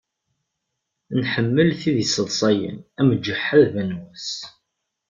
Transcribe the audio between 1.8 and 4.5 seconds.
tid yesseḍsayen am Ǧeḥḥa d Banwas.